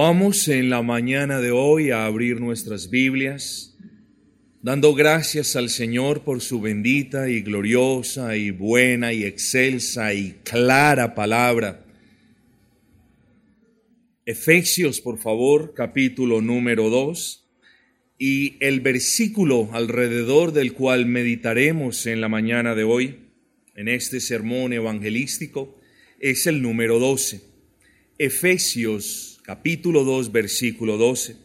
[0.00, 3.76] Vamos en la mañana de hoy a abrir nuestras Biblias,
[4.62, 11.16] dando gracias al Señor por su bendita y gloriosa y buena y excelsa y clara
[11.16, 11.84] palabra.
[14.24, 17.50] Efesios, por favor, capítulo número 2
[18.18, 23.16] y el versículo alrededor del cual meditaremos en la mañana de hoy,
[23.74, 25.76] en este sermón evangelístico,
[26.20, 27.47] es el número 12.
[28.18, 31.36] Efesios capítulo 2 versículo 12.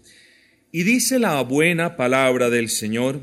[0.72, 3.22] Y dice la buena palabra del Señor,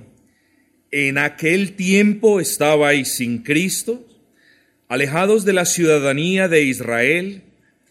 [0.93, 4.07] en aquel tiempo estabais sin Cristo,
[4.87, 7.43] alejados de la ciudadanía de Israel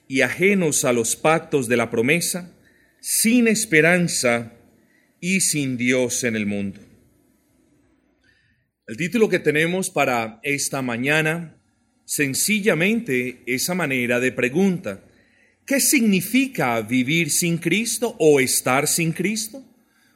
[0.08, 2.56] y ajenos a los pactos de la promesa,
[3.02, 4.54] sin esperanza
[5.20, 6.80] y sin Dios en el mundo.
[8.88, 11.58] El título que tenemos para esta mañana,
[12.06, 15.04] sencillamente esa manera de pregunta.
[15.70, 19.64] ¿Qué significa vivir sin Cristo o estar sin Cristo?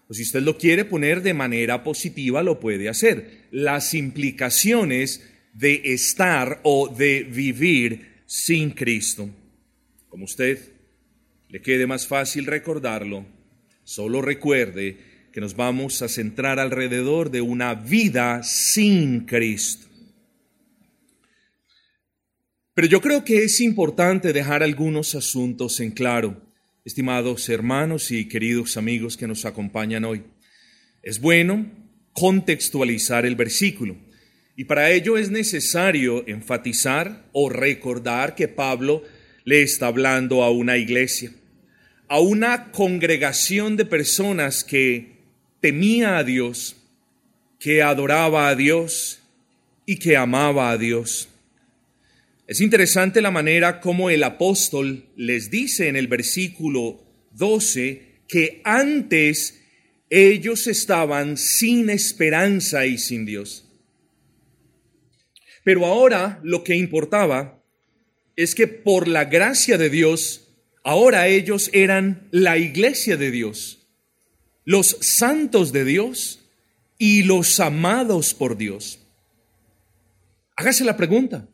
[0.07, 3.49] O si usted lo quiere poner de manera positiva, lo puede hacer.
[3.51, 5.21] Las implicaciones
[5.53, 9.29] de estar o de vivir sin Cristo.
[10.09, 10.57] Como usted
[11.49, 13.23] le quede más fácil recordarlo,
[13.83, 14.97] solo recuerde
[15.31, 19.82] que nos vamos a centrar alrededor de una vida sin Cristo.
[22.73, 26.41] Pero yo creo que es importante dejar algunos asuntos en claro,
[26.83, 30.23] estimados hermanos y queridos amigos que nos acompañan hoy.
[31.03, 31.67] Es bueno
[32.13, 33.95] contextualizar el versículo
[34.55, 39.03] y para ello es necesario enfatizar o recordar que Pablo
[39.45, 41.31] le está hablando a una iglesia,
[42.07, 45.17] a una congregación de personas que
[45.59, 46.75] temía a Dios,
[47.59, 49.19] que adoraba a Dios
[49.85, 51.29] y que amaba a Dios.
[52.45, 59.61] Es interesante la manera como el apóstol les dice en el versículo 12 que antes
[60.09, 63.69] ellos estaban sin esperanza y sin Dios.
[65.63, 67.63] Pero ahora lo que importaba
[68.35, 70.49] es que por la gracia de Dios,
[70.83, 73.87] ahora ellos eran la iglesia de Dios,
[74.65, 76.41] los santos de Dios
[76.97, 78.99] y los amados por Dios.
[80.55, 81.47] Hágase la pregunta,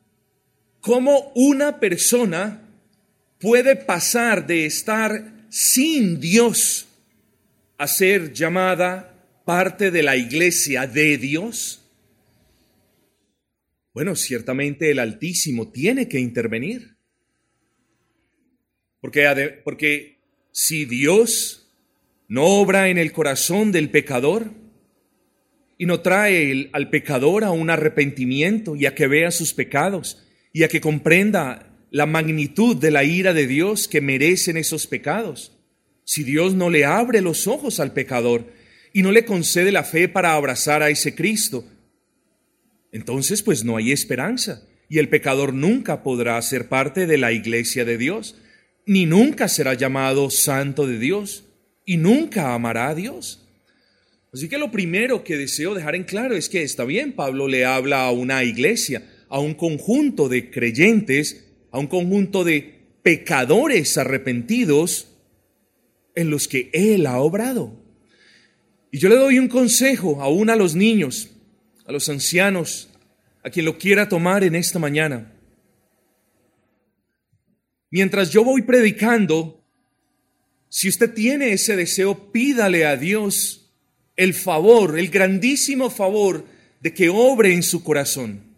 [0.81, 2.67] cómo una persona
[3.39, 6.87] puede pasar de estar sin Dios
[7.77, 11.79] a ser llamada parte de la iglesia de Dios?
[13.93, 16.97] Bueno, ciertamente el Altísimo tiene que intervenir.
[19.01, 20.19] Porque, porque
[20.51, 21.67] si Dios
[22.27, 24.51] no obra en el corazón del pecador
[25.77, 30.63] y no trae al pecador a un arrepentimiento y a que vea sus pecados, y
[30.63, 35.57] a que comprenda la magnitud de la ira de Dios que merecen esos pecados.
[36.03, 38.51] Si Dios no le abre los ojos al pecador
[38.93, 41.65] y no le concede la fe para abrazar a ese Cristo,
[42.91, 47.85] entonces pues no hay esperanza y el pecador nunca podrá ser parte de la iglesia
[47.85, 48.35] de Dios,
[48.87, 51.45] ni nunca será llamado santo de Dios
[51.85, 53.45] y nunca amará a Dios.
[54.33, 57.65] Así que lo primero que deseo dejar en claro es que está bien, Pablo le
[57.65, 65.07] habla a una iglesia, a un conjunto de creyentes, a un conjunto de pecadores arrepentidos
[66.15, 67.79] en los que Él ha obrado.
[68.91, 71.29] Y yo le doy un consejo aún a los niños,
[71.85, 72.89] a los ancianos,
[73.43, 75.33] a quien lo quiera tomar en esta mañana.
[77.91, 79.63] Mientras yo voy predicando,
[80.69, 83.71] si usted tiene ese deseo, pídale a Dios
[84.15, 86.45] el favor, el grandísimo favor
[86.81, 88.48] de que obre en su corazón.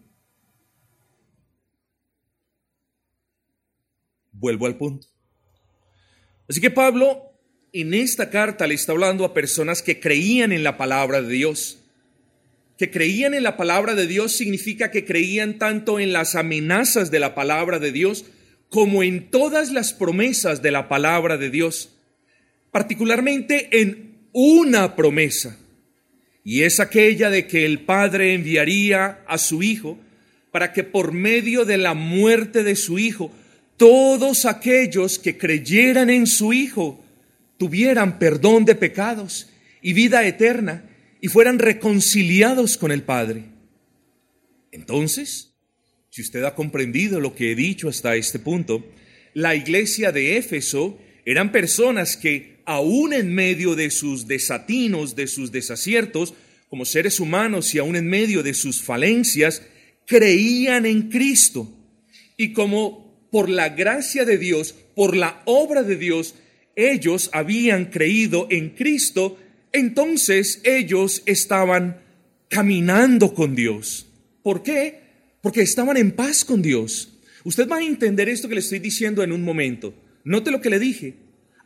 [4.42, 5.06] Vuelvo al punto.
[6.48, 7.32] Así que Pablo
[7.72, 11.78] en esta carta le está hablando a personas que creían en la palabra de Dios.
[12.76, 17.20] Que creían en la palabra de Dios significa que creían tanto en las amenazas de
[17.20, 18.24] la palabra de Dios
[18.68, 21.94] como en todas las promesas de la palabra de Dios,
[22.72, 25.56] particularmente en una promesa,
[26.42, 30.00] y es aquella de que el Padre enviaría a su Hijo
[30.50, 33.30] para que por medio de la muerte de su Hijo
[33.76, 37.04] todos aquellos que creyeran en su Hijo
[37.58, 39.48] tuvieran perdón de pecados
[39.80, 40.88] y vida eterna
[41.20, 43.44] y fueran reconciliados con el Padre.
[44.72, 45.54] Entonces,
[46.10, 48.84] si usted ha comprendido lo que he dicho hasta este punto,
[49.34, 55.52] la iglesia de Éfeso eran personas que, aún en medio de sus desatinos, de sus
[55.52, 56.34] desaciertos,
[56.68, 59.62] como seres humanos y aún en medio de sus falencias,
[60.06, 61.70] creían en Cristo.
[62.36, 66.34] Y como por la gracia de Dios, por la obra de Dios,
[66.76, 69.38] ellos habían creído en Cristo,
[69.72, 72.02] entonces ellos estaban
[72.48, 74.06] caminando con Dios.
[74.42, 75.00] ¿Por qué?
[75.40, 77.20] Porque estaban en paz con Dios.
[77.44, 79.94] Usted va a entender esto que le estoy diciendo en un momento.
[80.24, 81.14] Note lo que le dije.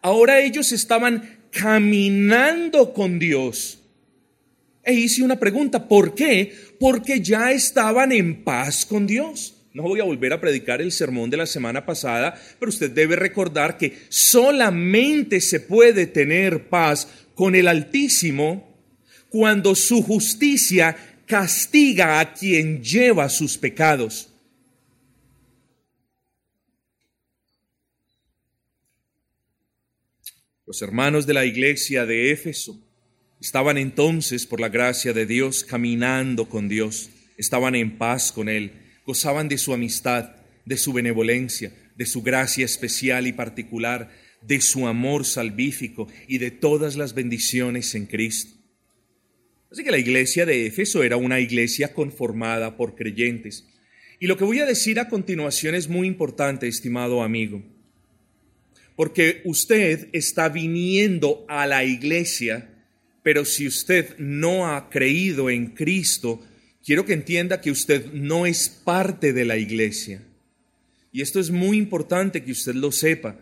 [0.03, 3.83] Ahora ellos estaban caminando con Dios.
[4.85, 6.55] E hice una pregunta, ¿por qué?
[6.79, 9.56] Porque ya estaban en paz con Dios.
[9.77, 13.15] No voy a volver a predicar el sermón de la semana pasada, pero usted debe
[13.15, 18.75] recordar que solamente se puede tener paz con el Altísimo
[19.29, 20.97] cuando su justicia
[21.27, 24.33] castiga a quien lleva sus pecados.
[30.65, 32.81] Los hermanos de la iglesia de Éfeso
[33.43, 38.86] estaban entonces, por la gracia de Dios, caminando con Dios, estaban en paz con Él,
[39.07, 44.11] gozaban de su amistad, de su benevolencia, de su gracia especial y particular,
[44.43, 48.55] de su amor salvífico y de todas las bendiciones en Cristo.
[49.71, 53.67] Así que la iglesia de Éfeso era una iglesia conformada por creyentes.
[54.21, 57.63] Y lo que voy a decir a continuación es muy importante, estimado amigo
[58.97, 62.71] porque usted está viniendo a la iglesia,
[63.23, 66.43] pero si usted no ha creído en Cristo,
[66.87, 70.23] quiero que entienda que usted no es parte de la iglesia.
[71.13, 73.37] Y esto es muy importante que usted lo sepa.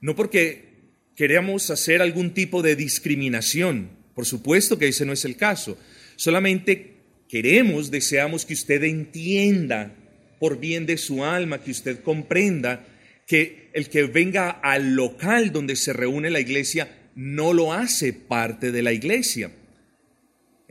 [0.00, 0.72] No porque
[1.14, 5.76] queremos hacer algún tipo de discriminación, por supuesto que ese no es el caso.
[6.16, 6.94] Solamente
[7.28, 9.94] queremos, deseamos que usted entienda
[10.40, 12.86] por bien de su alma, que usted comprenda
[13.26, 18.72] que el que venga al local donde se reúne la iglesia no lo hace parte
[18.72, 19.50] de la iglesia.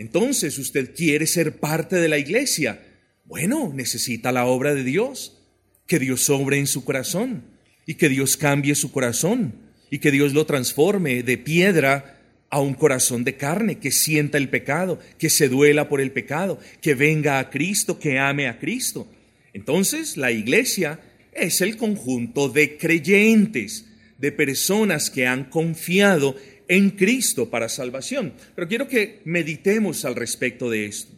[0.01, 2.81] Entonces usted quiere ser parte de la iglesia.
[3.23, 5.37] Bueno, necesita la obra de Dios,
[5.85, 7.43] que Dios sobre en su corazón
[7.85, 9.53] y que Dios cambie su corazón
[9.91, 12.19] y que Dios lo transforme de piedra
[12.49, 16.59] a un corazón de carne, que sienta el pecado, que se duela por el pecado,
[16.81, 19.07] que venga a Cristo, que ame a Cristo.
[19.53, 20.99] Entonces la iglesia
[21.31, 23.85] es el conjunto de creyentes,
[24.17, 26.35] de personas que han confiado
[26.71, 28.33] en Cristo para salvación.
[28.55, 31.13] Pero quiero que meditemos al respecto de esto.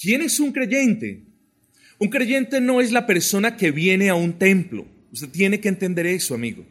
[0.00, 1.24] ¿Quién es un creyente?
[1.98, 4.86] Un creyente no es la persona que viene a un templo.
[5.12, 6.66] Usted tiene que entender eso, amigo.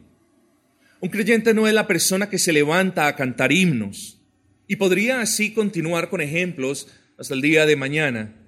[1.00, 4.22] Un creyente no es la persona que se levanta a cantar himnos.
[4.68, 8.46] Y podría así continuar con ejemplos hasta el día de mañana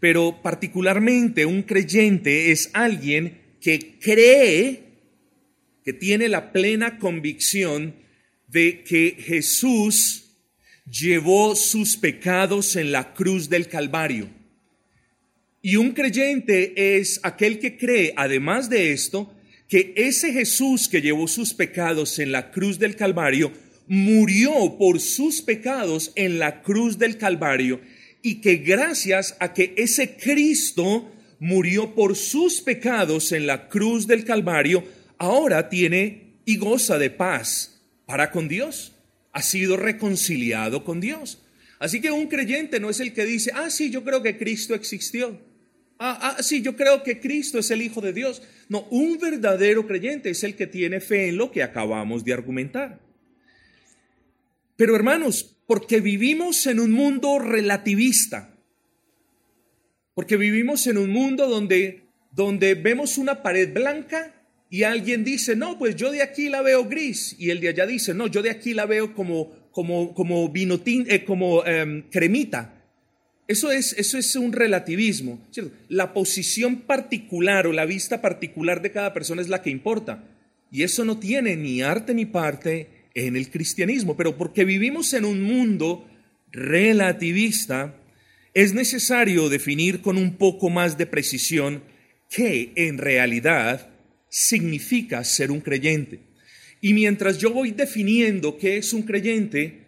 [0.00, 4.82] pero particularmente un creyente es alguien que cree,
[5.84, 7.94] que tiene la plena convicción
[8.56, 10.30] de que Jesús
[10.90, 14.30] llevó sus pecados en la cruz del Calvario.
[15.60, 19.30] Y un creyente es aquel que cree, además de esto,
[19.68, 23.52] que ese Jesús que llevó sus pecados en la cruz del Calvario,
[23.88, 27.82] murió por sus pecados en la cruz del Calvario
[28.22, 34.24] y que gracias a que ese Cristo murió por sus pecados en la cruz del
[34.24, 34.82] Calvario,
[35.18, 37.75] ahora tiene y goza de paz
[38.06, 38.92] para con Dios.
[39.32, 41.42] Ha sido reconciliado con Dios.
[41.78, 44.74] Así que un creyente no es el que dice, ah, sí, yo creo que Cristo
[44.74, 45.38] existió.
[45.98, 48.42] Ah, ah, sí, yo creo que Cristo es el Hijo de Dios.
[48.68, 52.98] No, un verdadero creyente es el que tiene fe en lo que acabamos de argumentar.
[54.76, 58.54] Pero hermanos, porque vivimos en un mundo relativista,
[60.14, 64.35] porque vivimos en un mundo donde, donde vemos una pared blanca
[64.76, 67.86] y alguien dice, no, pues yo de aquí la veo gris, y el de allá
[67.86, 72.84] dice, no, yo de aquí la veo como, como, como eh, como em, cremita.
[73.48, 75.40] Eso es, eso es un relativismo.
[75.88, 80.28] La posición particular o la vista particular de cada persona es la que importa.
[80.70, 85.24] Y eso no tiene ni arte ni parte en el cristianismo, pero porque vivimos en
[85.24, 86.06] un mundo
[86.52, 87.96] relativista,
[88.52, 91.82] es necesario definir con un poco más de precisión
[92.28, 93.95] qué en realidad
[94.36, 96.20] significa ser un creyente.
[96.82, 99.86] Y mientras yo voy definiendo qué es un creyente,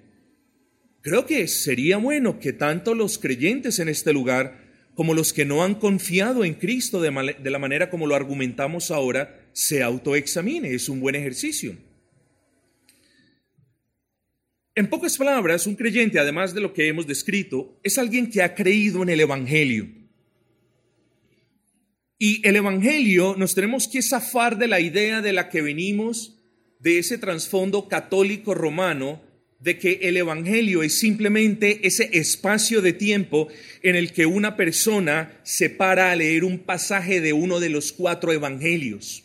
[1.02, 5.62] creo que sería bueno que tanto los creyentes en este lugar como los que no
[5.62, 7.11] han confiado en Cristo de,
[7.50, 10.73] la manera como lo argumentamos ahora, se autoexamine.
[10.73, 11.76] Es un buen ejercicio.
[14.75, 18.55] En pocas palabras, un creyente, además de lo que hemos descrito, es alguien que ha
[18.55, 19.98] creído en el Evangelio.
[22.19, 26.37] Y el Evangelio nos tenemos que zafar de la idea de la que venimos,
[26.81, 29.23] de ese trasfondo católico romano,
[29.61, 33.49] de que el Evangelio es simplemente ese espacio de tiempo
[33.83, 37.93] en el que una persona se para a leer un pasaje de uno de los
[37.93, 39.25] cuatro Evangelios.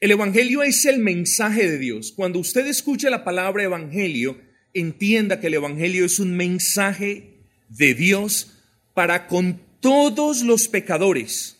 [0.00, 2.12] El Evangelio es el mensaje de Dios.
[2.12, 4.40] Cuando usted escuche la palabra Evangelio,
[4.72, 7.34] entienda que el Evangelio es un mensaje
[7.68, 8.56] de Dios
[8.94, 11.56] para con todos los pecadores.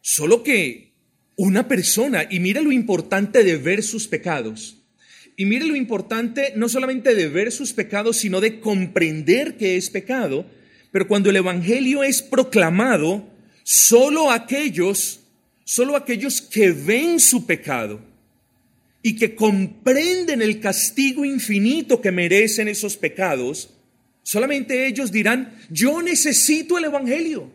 [0.00, 0.92] Solo que
[1.36, 4.76] una persona, y mira lo importante de ver sus pecados,
[5.36, 9.88] y mire lo importante no solamente de ver sus pecados, sino de comprender que es
[9.88, 10.44] pecado,
[10.92, 13.26] pero cuando el Evangelio es proclamado,
[13.62, 15.20] solo aquellos,
[15.64, 18.00] solo aquellos que ven su pecado
[19.02, 23.70] y que comprenden el castigo infinito que merecen esos pecados,
[24.30, 27.50] solamente ellos dirán, yo necesito el Evangelio.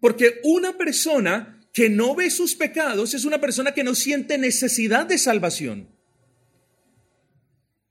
[0.00, 5.04] Porque una persona que no ve sus pecados es una persona que no siente necesidad
[5.04, 5.86] de salvación.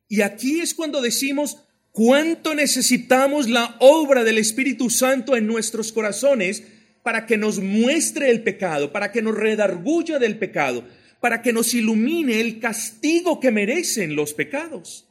[0.10, 1.60] Y aquí es cuando decimos
[1.92, 6.64] cuánto necesitamos la obra del Espíritu Santo en nuestros corazones
[7.04, 10.88] para que nos muestre el pecado, para que nos redarguya del pecado,
[11.20, 15.08] para que nos ilumine el castigo que merecen los pecados.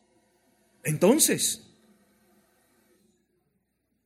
[0.83, 1.70] Entonces,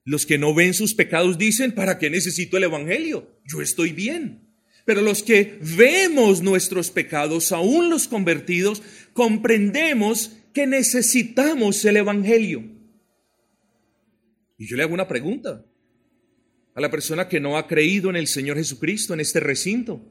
[0.04, 3.40] los que no ven sus pecados dicen, ¿para qué necesito el Evangelio?
[3.44, 4.44] Yo estoy bien.
[4.84, 8.82] Pero los que vemos nuestros pecados, aún los convertidos,
[9.14, 12.64] comprendemos que necesitamos el Evangelio.
[14.58, 15.64] Y yo le hago una pregunta
[16.74, 20.06] a la persona que no ha creído en el Señor Jesucristo en este recinto.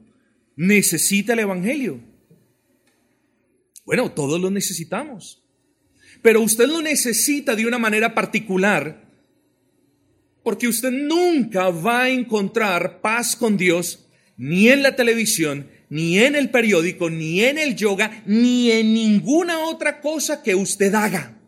[0.56, 2.00] ¿Necesita el Evangelio?
[3.84, 5.42] Bueno, todos lo necesitamos.
[6.20, 9.03] Pero usted lo necesita de una manera particular
[10.44, 16.36] porque usted nunca va a encontrar paz con Dios ni en la televisión, ni en
[16.36, 21.38] el periódico, ni en el yoga, ni en ninguna otra cosa que usted haga.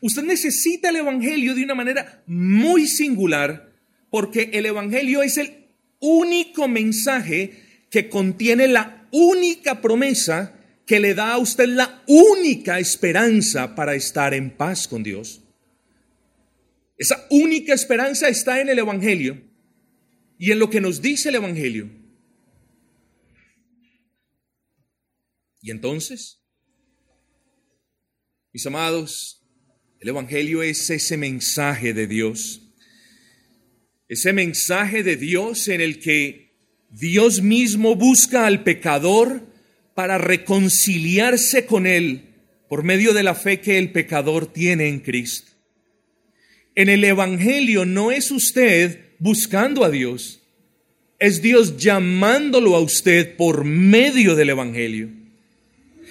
[0.00, 3.72] Usted necesita el Evangelio de una manera muy singular
[4.10, 5.66] porque el Evangelio es el
[6.00, 13.74] único mensaje que contiene la única promesa que le da a usted la única esperanza
[13.74, 15.41] para estar en paz con Dios.
[17.02, 19.42] Esa única esperanza está en el Evangelio
[20.38, 21.90] y en lo que nos dice el Evangelio.
[25.60, 26.40] Y entonces,
[28.52, 29.44] mis amados,
[29.98, 32.72] el Evangelio es ese mensaje de Dios,
[34.06, 36.54] ese mensaje de Dios en el que
[36.88, 39.44] Dios mismo busca al pecador
[39.96, 42.36] para reconciliarse con él
[42.68, 45.51] por medio de la fe que el pecador tiene en Cristo.
[46.74, 50.40] En el Evangelio no es usted buscando a Dios,
[51.18, 55.10] es Dios llamándolo a usted por medio del Evangelio.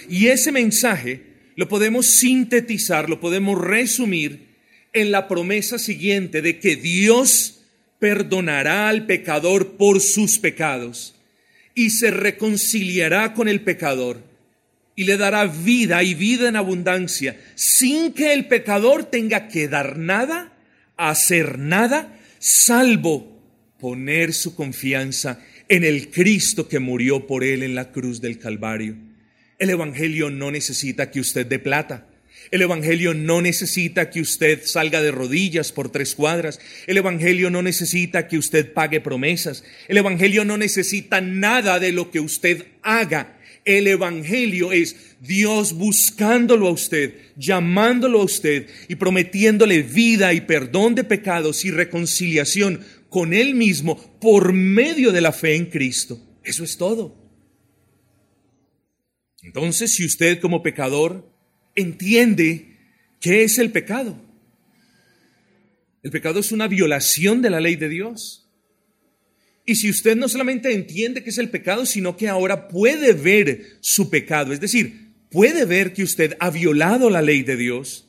[0.08, 1.24] Y ese mensaje
[1.56, 4.51] lo podemos sintetizar, lo podemos resumir
[4.94, 7.63] en la promesa siguiente de que Dios
[8.00, 11.15] perdonará al pecador por sus pecados
[11.74, 14.30] y se reconciliará con el pecador
[15.01, 19.98] y le dará vida y vida en abundancia sin que el pecador tenga que dar
[19.98, 20.53] nada,
[20.96, 23.41] hacer nada, salvo
[23.79, 28.96] poner su confianza en el Cristo que murió por él en la cruz del Calvario.
[29.58, 32.08] El Evangelio no necesita que usted dé plata.
[32.51, 36.60] El Evangelio no necesita que usted salga de rodillas por tres cuadras.
[36.86, 39.63] El Evangelio no necesita que usted pague promesas.
[39.88, 43.40] El Evangelio no necesita nada de lo que usted haga.
[43.65, 50.96] El Evangelio es Dios buscándolo a usted, llamándolo a usted y prometiéndole vida y perdón
[50.96, 56.20] de pecados y reconciliación con Él mismo por medio de la fe en Cristo.
[56.44, 57.15] Eso es todo.
[59.44, 61.30] Entonces, si usted como pecador
[61.75, 62.77] entiende
[63.20, 64.20] qué es el pecado,
[66.03, 68.40] el pecado es una violación de la ley de Dios.
[69.65, 73.77] Y si usted no solamente entiende qué es el pecado, sino que ahora puede ver
[73.80, 78.08] su pecado, es decir, puede ver que usted ha violado la ley de Dios,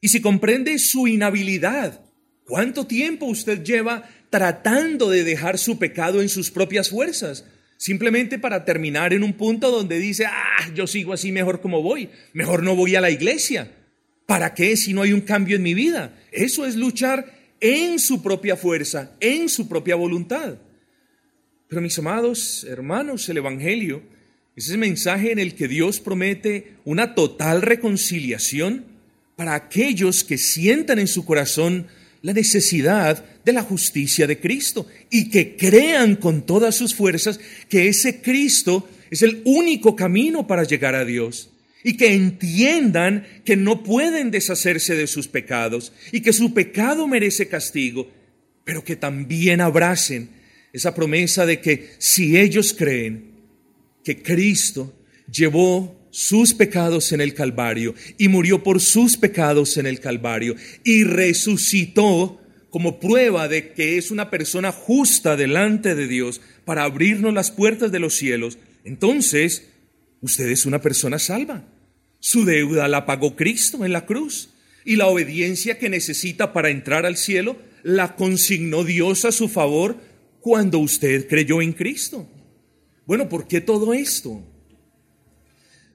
[0.00, 2.00] y si comprende su inhabilidad,
[2.44, 7.44] ¿cuánto tiempo usted lleva tratando de dejar su pecado en sus propias fuerzas?
[7.82, 12.10] simplemente para terminar en un punto donde dice, ah, yo sigo así mejor como voy,
[12.32, 13.72] mejor no voy a la iglesia.
[14.24, 16.16] ¿Para qué si no hay un cambio en mi vida?
[16.30, 20.56] Eso es luchar en su propia fuerza, en su propia voluntad.
[21.68, 24.02] Pero mis amados hermanos, el Evangelio
[24.56, 28.84] es ese mensaje en el que Dios promete una total reconciliación
[29.36, 31.86] para aquellos que sientan en su corazón
[32.20, 37.38] la necesidad de la justicia de Cristo y que crean con todas sus fuerzas
[37.68, 41.51] que ese Cristo es el único camino para llegar a Dios
[41.84, 47.48] y que entiendan que no pueden deshacerse de sus pecados y que su pecado merece
[47.48, 48.10] castigo,
[48.64, 50.30] pero que también abracen
[50.72, 53.32] esa promesa de que si ellos creen
[54.04, 54.92] que Cristo
[55.30, 61.04] llevó sus pecados en el Calvario y murió por sus pecados en el Calvario y
[61.04, 67.50] resucitó como prueba de que es una persona justa delante de Dios para abrirnos las
[67.50, 69.68] puertas de los cielos, entonces
[70.20, 71.64] usted es una persona salva.
[72.24, 74.50] Su deuda la pagó Cristo en la cruz
[74.84, 79.96] y la obediencia que necesita para entrar al cielo la consignó Dios a su favor
[80.38, 82.30] cuando usted creyó en Cristo.
[83.06, 84.40] Bueno, ¿por qué todo esto?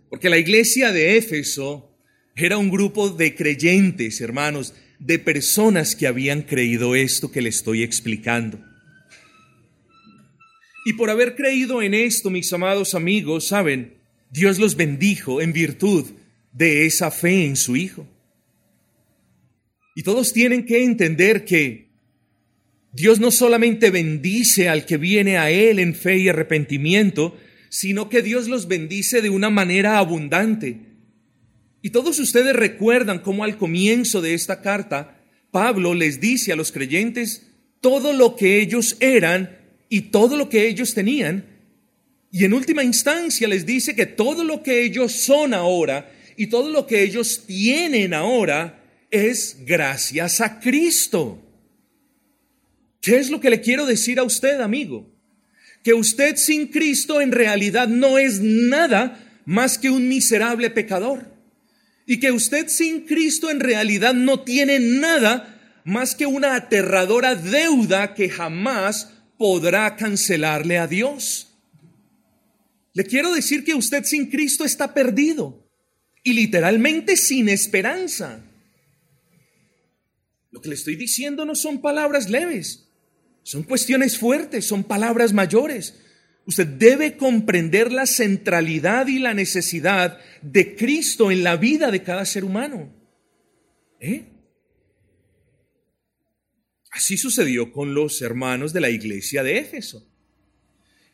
[0.10, 1.98] Porque la iglesia de Éfeso
[2.36, 7.84] era un grupo de creyentes, hermanos, de personas que habían creído esto que le estoy
[7.84, 8.60] explicando.
[10.84, 13.97] Y por haber creído en esto, mis amados amigos, saben,
[14.30, 16.06] Dios los bendijo en virtud
[16.52, 18.08] de esa fe en su Hijo.
[19.96, 21.88] Y todos tienen que entender que
[22.92, 27.38] Dios no solamente bendice al que viene a Él en fe y arrepentimiento,
[27.70, 30.78] sino que Dios los bendice de una manera abundante.
[31.82, 36.72] Y todos ustedes recuerdan cómo al comienzo de esta carta, Pablo les dice a los
[36.72, 37.48] creyentes
[37.82, 39.58] todo lo que ellos eran
[39.90, 41.46] y todo lo que ellos tenían.
[42.32, 46.70] Y en última instancia les dice que todo lo que ellos son ahora y todo
[46.70, 51.42] lo que ellos tienen ahora es gracias a Cristo.
[53.02, 55.10] ¿Qué es lo que le quiero decir a usted, amigo?
[55.84, 61.34] Que usted sin Cristo en realidad no es nada más que un miserable pecador.
[62.06, 68.14] Y que usted sin Cristo en realidad no tiene nada más que una aterradora deuda
[68.14, 71.47] que jamás podrá cancelarle a Dios.
[72.98, 75.70] Le quiero decir que usted sin Cristo está perdido
[76.24, 78.44] y literalmente sin esperanza.
[80.50, 82.90] Lo que le estoy diciendo no son palabras leves.
[83.44, 85.94] Son cuestiones fuertes, son palabras mayores.
[86.48, 92.26] Usted debe comprender la centralidad y la necesidad de Cristo en la vida de cada
[92.26, 92.92] ser humano.
[94.00, 94.26] ¿Eh?
[96.90, 100.17] Así sucedió con los hermanos de la iglesia de Éfeso.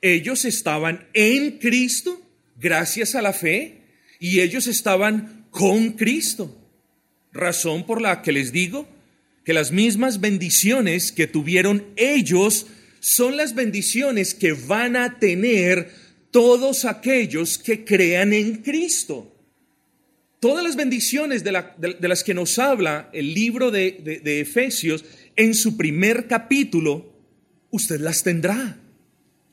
[0.04, 2.22] Ellos estaban en Cristo
[2.60, 3.84] gracias a la fe
[4.20, 6.60] y ellos estaban con Cristo.
[7.32, 8.86] Razón por la que les digo
[9.46, 12.68] que las mismas bendiciones que tuvieron ellos
[13.00, 15.90] son las bendiciones que van a tener
[16.32, 19.34] todos aquellos que crean en Cristo.
[20.42, 25.06] Todas las bendiciones de, las que nos habla el libro de, Efesios
[25.38, 27.14] en su primer capítulo,
[27.72, 28.83] usted las tendrá.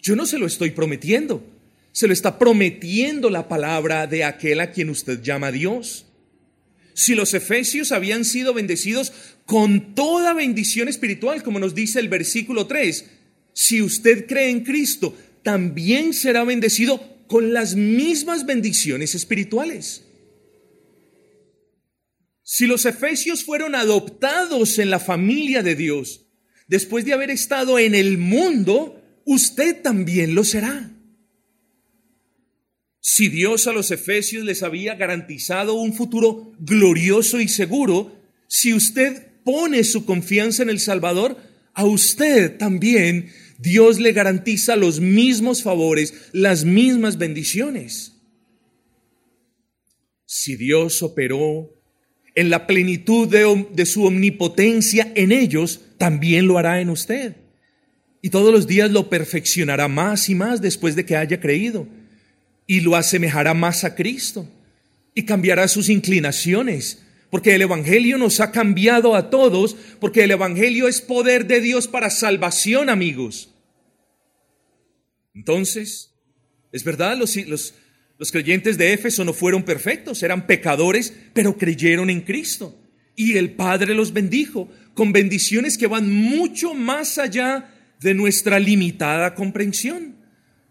[0.02, 1.44] Yo no se lo estoy prometiendo,
[1.92, 6.06] se lo está prometiendo la palabra de aquel a quien usted llama Dios.
[6.94, 9.12] Si los efesios habían sido bendecidos
[9.46, 13.04] con toda bendición espiritual, como nos dice el versículo 3.
[13.52, 20.04] Si usted cree en Cristo, también será bendecido con las mismas bendiciones espirituales.
[22.42, 26.26] Si los efesios fueron adoptados en la familia de Dios,
[26.66, 30.90] después de haber estado en el mundo, usted también lo será.
[33.00, 39.28] Si Dios a los efesios les había garantizado un futuro glorioso y seguro, si usted
[39.44, 41.38] pone su confianza en el Salvador,
[41.74, 48.16] a usted también Dios le garantiza los mismos favores, las mismas bendiciones.
[50.26, 51.70] Si Dios operó
[52.34, 57.39] en la plenitud de, de, su omnipotencia en ellos, también lo hará en usted.
[58.22, 61.86] Y todos los días lo perfeccionará más y más después de que haya creído.
[62.66, 64.48] Y lo asemejará más a Cristo.
[65.14, 70.88] Y cambiará sus inclinaciones porque el Evangelio nos ha cambiado a todos, porque el Evangelio
[70.88, 73.54] es poder de Dios para salvación, amigos.
[75.32, 76.12] Entonces,
[76.72, 77.74] es verdad, los, los,
[78.18, 82.76] los creyentes de Éfeso no fueron perfectos, eran pecadores, pero creyeron en Cristo.
[83.14, 89.34] Y el Padre los bendijo con bendiciones que van mucho más allá de nuestra limitada
[89.34, 90.16] comprensión.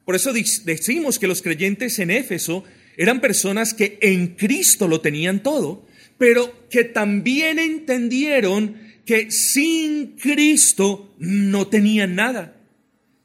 [0.06, 2.64] Por eso decimos que los creyentes en Éfeso
[2.98, 5.86] eran personas que en Cristo lo tenían todo,
[6.18, 12.62] pero que también entendieron que sin Cristo no tenían nada,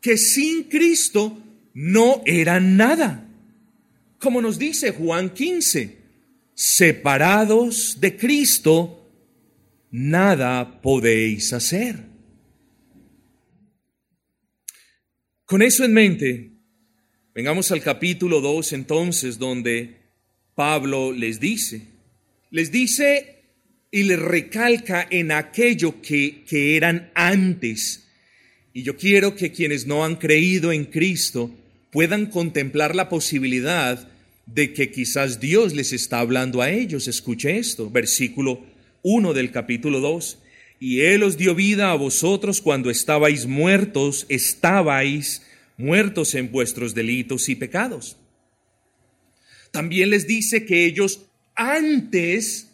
[0.01, 1.43] que sin Cristo
[1.75, 3.29] no eran nada.
[4.19, 5.99] Como nos dice Juan 15,
[6.55, 9.11] separados de Cristo,
[9.90, 12.13] nada podéis hacer.
[15.46, 16.52] Con eso en mente,
[17.35, 19.96] vengamos al capítulo 2 entonces, donde
[20.54, 21.83] Pablo les dice,
[22.50, 23.42] les dice
[23.90, 28.00] y les recalca en aquello que, que eran antes,
[28.72, 31.54] Y yo quiero que quienes no han creído en Cristo
[31.92, 34.09] puedan contemplar la posibilidad
[34.46, 37.07] de que quizás Dios les está hablando a ellos.
[37.07, 38.64] Escuche esto, versículo
[39.02, 40.38] 1 del capítulo 2.
[40.80, 45.42] Y Él os dio vida a vosotros cuando estabais muertos, estabais
[45.76, 48.16] muertos en vuestros delitos y pecados.
[49.70, 52.70] También les dice que ellos antes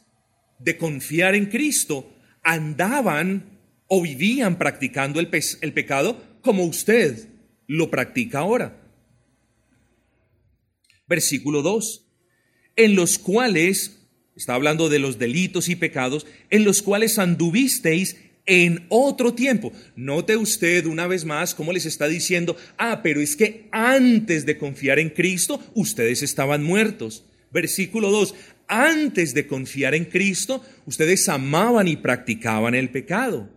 [0.59, 7.29] de confiar en Cristo andaban o vivían practicando el, pecado como usted
[7.67, 8.81] lo practica ahora.
[11.09, 12.07] Versículo 2.
[12.77, 14.00] En los cuales,
[14.37, 18.17] está hablando de los delitos y pecados, en los cuales anduvisteis
[18.47, 19.73] en otro tiempo.
[19.97, 24.59] Note usted una vez más cómo les está diciendo, ah, pero es que antes de
[24.59, 27.25] confiar en Cristo, ustedes estaban muertos.
[27.53, 28.35] Versículo 2,
[28.69, 33.49] antes de confiar en Cristo, ustedes amaban y practicaban el pecado.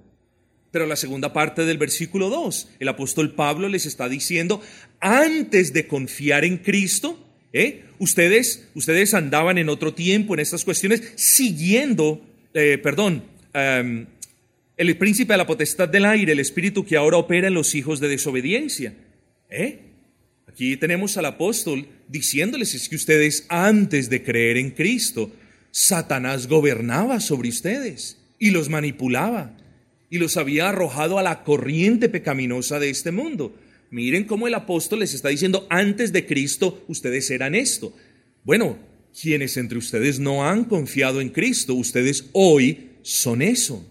[0.72, 4.60] Pero la segunda parte del versículo 2, el apóstol Pablo les está diciendo,
[5.00, 7.84] antes de confiar en Cristo, ¿eh?
[8.00, 12.22] ustedes, ustedes andaban en otro tiempo en estas cuestiones, siguiendo,
[12.54, 14.08] eh, perdón, em,
[14.76, 18.00] el príncipe de la potestad del aire, el espíritu que ahora opera en los hijos
[18.00, 18.94] de desobediencia.
[19.50, 19.80] ¿Eh?
[20.48, 25.32] Aquí tenemos al apóstol diciéndoles es que ustedes antes de creer en Cristo,
[25.72, 29.56] Satanás gobernaba sobre ustedes y los manipulaba
[30.10, 33.56] y los había arrojado a la corriente pecaminosa de este mundo.
[33.93, 37.95] Miren cómo el apóstol les está diciendo, antes de Cristo ustedes eran esto.
[38.43, 38.79] Bueno,
[39.21, 43.88] quienes entre ustedes no han confiado en Cristo, ustedes hoy son eso.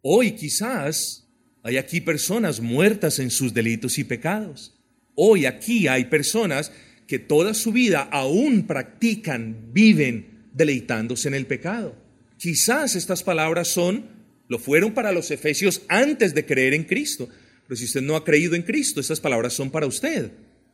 [0.00, 1.28] Hoy quizás
[1.62, 4.74] hay aquí personas muertas en sus delitos y pecados.
[5.14, 6.72] Hoy aquí hay personas
[7.06, 11.94] que toda su vida aún practican, viven deleitándose en el pecado.
[12.38, 14.06] Quizás estas palabras son,
[14.48, 17.28] lo fueron para los efesios antes de creer en Cristo.
[17.70, 20.32] Pero si usted no ha creído en Cristo, estas palabras son para usted.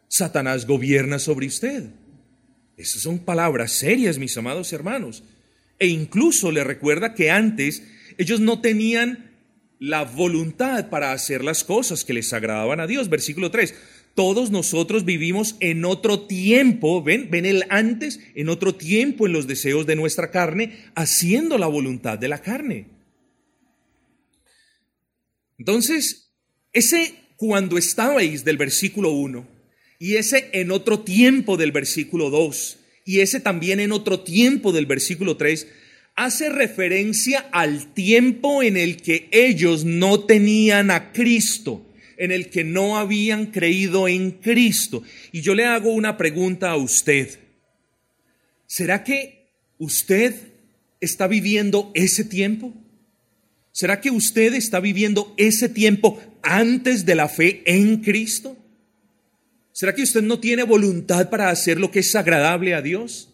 [0.08, 1.90] Satanás gobierna sobre usted.
[2.78, 5.22] Esas son palabras serias, mis amados hermanos.
[5.78, 7.82] E incluso le recuerda que antes
[8.16, 9.30] ellos no tenían
[9.78, 13.10] la voluntad para hacer las cosas que les agradaban a Dios.
[13.10, 13.74] Versículo 3.
[14.14, 19.46] Todos nosotros vivimos en otro tiempo, ven, ven el antes, en otro tiempo en los
[19.46, 22.86] deseos de nuestra carne, haciendo la voluntad de la carne.
[25.58, 26.25] Entonces,
[26.76, 29.46] ese cuando estabais del versículo 1
[29.98, 34.84] y ese en otro tiempo del versículo 2 y ese también en otro tiempo del
[34.84, 35.66] versículo 3
[36.16, 41.86] hace referencia al tiempo en el que ellos no tenían a Cristo,
[42.18, 45.02] en el que no habían creído en Cristo.
[45.32, 47.38] Y yo le hago una pregunta a usted.
[48.66, 50.34] ¿Será que usted
[51.00, 52.74] está viviendo ese tiempo?
[53.72, 58.56] ¿Será que usted está viviendo ese tiempo antes de la fe en Cristo?
[59.72, 63.32] ¿Será que usted no tiene voluntad para hacer lo que es agradable a Dios?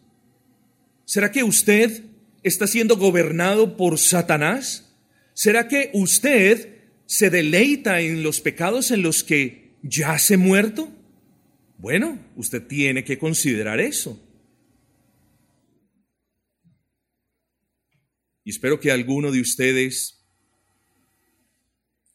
[1.05, 2.03] ¿Será que usted
[2.43, 4.93] está siendo gobernado por Satanás?
[5.35, 10.91] ¿Será que usted se deleita en los pecados en los que ya se muerto?
[11.79, 14.21] Bueno, usted tiene que considerar eso.
[18.45, 20.22] Y espero que alguno de ustedes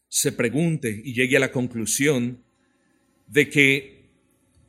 [0.10, 2.44] se pregunte y llegue a la conclusión
[3.28, 3.98] de que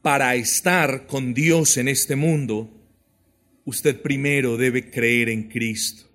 [0.03, 2.71] para estar con Dios en este mundo,
[3.65, 6.09] usted primero debe creer en Cristo.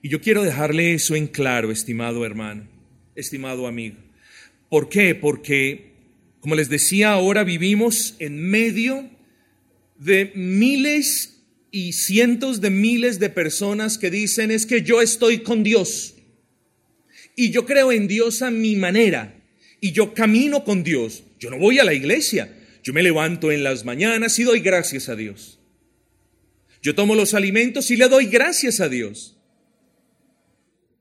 [0.00, 2.68] Y yo quiero dejarle eso en claro, estimado hermano,
[3.14, 3.96] estimado amigo.
[4.68, 5.14] ¿Por qué?
[5.14, 5.92] Porque,
[6.40, 9.10] como les decía, ahora vivimos en medio
[9.98, 15.62] de miles y cientos de miles de personas que dicen es que yo estoy con
[15.62, 16.14] Dios
[17.36, 19.34] y yo creo en Dios a mi manera
[19.80, 21.24] y yo camino con Dios.
[21.38, 25.08] Yo no voy a la iglesia, yo me levanto en las mañanas y doy gracias
[25.08, 25.58] a Dios.
[26.82, 29.36] Yo tomo los alimentos y le doy gracias a Dios.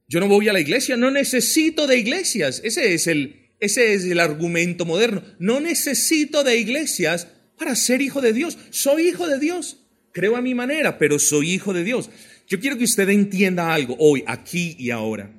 [0.07, 2.61] Yo no voy a la iglesia, no necesito de iglesias.
[2.63, 5.23] Ese es el, ese es el argumento moderno.
[5.39, 8.57] No necesito de iglesias para ser hijo de Dios.
[8.71, 9.77] Soy hijo de Dios.
[10.11, 12.09] Creo a mi manera, pero soy hijo de Dios.
[12.47, 15.31] Yo quiero que usted entienda algo hoy, aquí y ahora.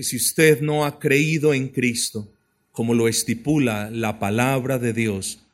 [0.00, 2.32] Que si usted no ha creído en Cristo,
[2.72, 5.44] como lo estipula la palabra de Dios,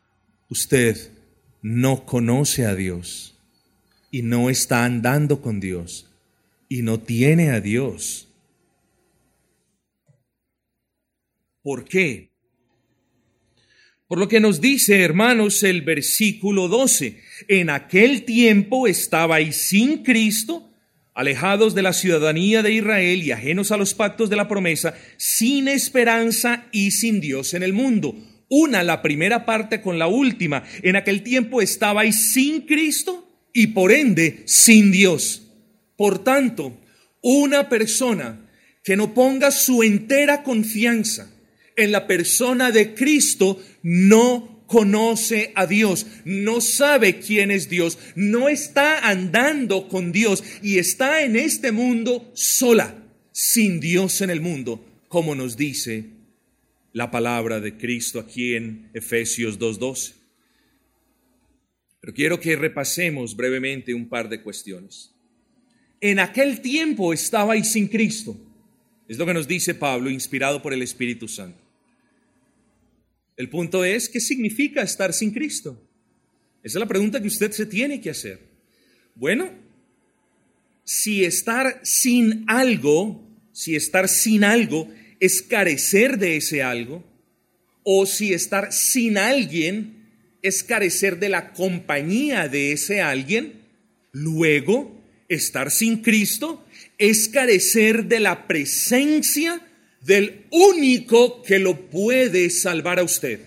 [0.49, 1.11] usted
[1.63, 3.37] no conoce a Dios
[4.13, 6.09] y no está andando con Dios
[6.69, 8.29] y no tiene a Dios.
[11.61, 12.31] ¿Por qué?
[14.07, 20.66] Por lo que nos dice, hermanos, el versículo 12, en aquel tiempo estabais sin Cristo,
[21.17, 25.67] alejados de la ciudadanía de Israel y ajenos a los pactos de la promesa, sin
[25.67, 28.15] esperanza y sin Dios en el mundo.
[28.49, 30.63] Una la primera parte con la última.
[30.83, 35.43] En aquel tiempo estabais sin Cristo y por ende sin Dios.
[35.97, 36.79] Por tanto,
[37.23, 38.49] una persona
[38.85, 41.31] que no ponga su entera confianza
[41.77, 48.49] en la persona de Cristo no conoce a Dios, no sabe quién es Dios, no
[48.49, 53.03] está andando con Dios y está en este mundo sola,
[53.33, 56.07] sin Dios en el mundo, como nos dice
[56.93, 60.15] la palabra de Cristo aquí en Efesios 2.12.
[62.01, 65.13] Pero quiero que repasemos brevemente un par de cuestiones.
[66.01, 68.37] En aquel tiempo estabais sin Cristo.
[69.09, 71.66] Es lo que nos dice Pablo, inspirado por el Espíritu Santo.
[73.37, 75.83] El punto es, ¿qué significa estar sin Cristo?
[76.63, 78.41] Esa es la pregunta que usted se tiene que hacer.
[79.15, 79.51] Bueno,
[80.85, 83.23] si estar sin algo,
[83.53, 84.89] si estar sin algo
[85.21, 87.05] es carecer de ese algo,
[87.83, 90.09] o si estar sin alguien
[90.43, 93.63] es carecer de la compañía de ese alguien,
[94.13, 96.65] luego estar sin Cristo
[96.99, 99.66] es carecer de la presencia
[100.07, 103.41] del único que lo puede salvar a usted.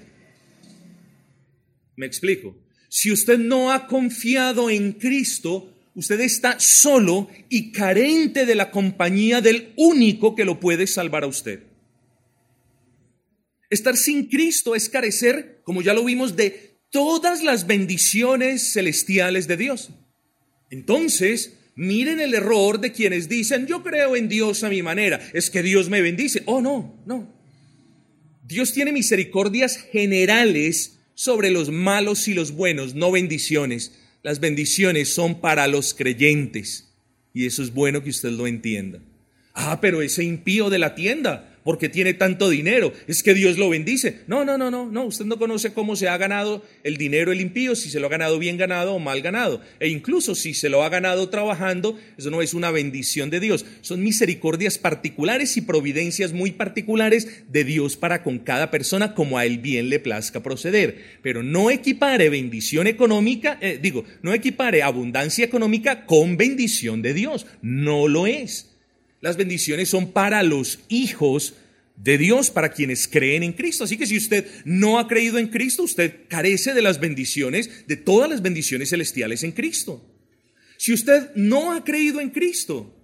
[1.96, 2.56] Me explico.
[2.90, 9.42] Si usted no ha confiado en Cristo, usted está solo y carente de la compañía
[9.42, 11.64] del único que lo puede salvar a usted.
[13.70, 19.58] Estar sin Cristo es carecer, como ya lo vimos, de todas las bendiciones celestiales de
[19.58, 19.92] Dios.
[20.72, 25.50] Entonces, Miren el error de quienes dicen, yo creo en Dios a mi manera, es
[25.50, 26.44] que Dios me bendice.
[26.46, 27.32] Oh, no, no.
[28.46, 33.94] Dios tiene misericordias generales sobre los malos y los buenos, no bendiciones.
[34.24, 36.90] Las bendiciones son para los creyentes.
[37.34, 39.00] Y eso es bueno que usted lo entienda.
[39.54, 43.70] Ah, pero ese impío de la tienda, porque tiene tanto dinero, es que Dios lo
[43.70, 44.22] bendice.
[44.26, 47.42] No, no, no, no, no, usted no conoce cómo se ha ganado el dinero el
[47.42, 49.62] impío, si se lo ha ganado bien ganado o mal ganado.
[49.80, 53.68] E incluso si se lo ha ganado trabajando, eso no es una bendición de Dios,
[53.82, 59.46] son misericordias particulares y providencias muy particulares de Dios para con cada persona como a
[59.46, 61.20] él bien le plazca proceder.
[61.22, 67.46] Pero no equipare bendición económica, eh, digo, no equipare abundancia económica con bendición de Dios,
[67.62, 68.70] no lo es.
[69.22, 71.56] Las bendiciones son para los hijos
[71.96, 73.84] de Dios, para quienes creen en Cristo.
[73.84, 77.98] Así que si usted no ha creído en Cristo, usted carece de las bendiciones, de
[77.98, 80.06] todas las bendiciones celestiales en Cristo.
[80.78, 82.96] Si usted no ha creído en Cristo,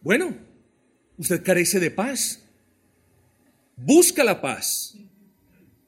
[0.00, 0.38] bueno,
[1.18, 2.40] usted carece de paz.
[3.76, 4.96] Busca la paz.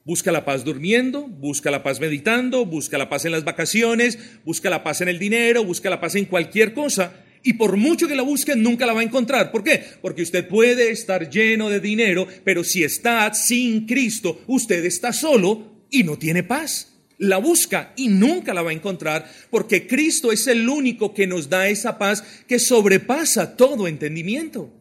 [0.05, 4.71] Busca la paz durmiendo, busca la paz meditando, busca la paz en las vacaciones, busca
[4.71, 8.17] la paz en el dinero, busca la paz en cualquier cosa y por mucho que
[8.17, 9.53] la busque, nunca la va a encontrar.
[9.53, 9.81] ¿Por qué?
[10.03, 15.85] Porque usted puede estar lleno de dinero, pero si está sin Cristo, usted está solo
[15.89, 16.93] y no tiene paz.
[17.19, 21.49] La busca y nunca la va a encontrar porque Cristo es el único que nos
[21.49, 24.75] da esa paz que sobrepasa todo entendimiento.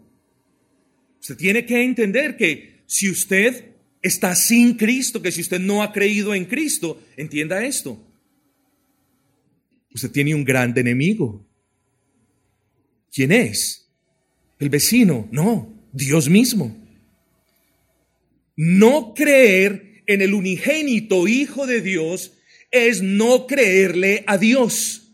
[1.21, 5.93] Usted tiene que entender que si usted está sin Cristo, que si usted no ha
[5.93, 8.03] creído en Cristo, entienda esto.
[9.93, 11.44] Usted tiene un gran enemigo.
[13.15, 13.87] ¿Quién es?
[14.59, 15.29] ¿El vecino?
[15.31, 16.75] No, Dios mismo.
[18.57, 22.33] No creer en el unigénito Hijo de Dios
[22.71, 25.04] es no creerle a Dios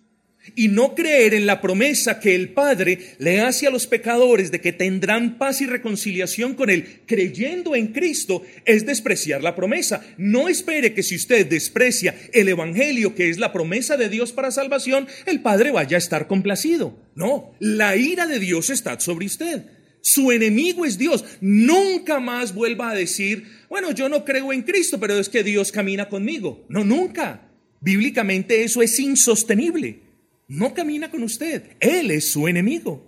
[0.56, 4.62] y no creer en la promesa que el Padre le hace a los pecadores de
[4.62, 10.04] que tendrán paz y reconciliación con Él creyendo en Cristo es despreciar la promesa.
[10.18, 14.52] No espere que si usted desprecia el Evangelio, que es la promesa de Dios para
[14.52, 16.98] salvación, el Padre vaya a estar complacido.
[17.16, 19.64] No, la ira de Dios está sobre usted.
[20.02, 21.24] Su enemigo es Dios.
[21.42, 25.72] Nunca más vuelva a decir, bueno, yo no creo en Cristo, pero es que Dios
[25.72, 26.66] camina conmigo.
[26.70, 27.48] No, nunca.
[27.82, 30.11] Bíblicamente eso es insostenible
[30.52, 31.78] no camina con usted.
[31.80, 33.08] Él es su enemigo.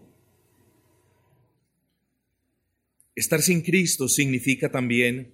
[3.14, 5.34] Estar sin Cristo significa también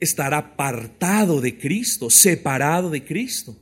[0.00, 3.56] estar apartado de Cristo, separado de Cristo.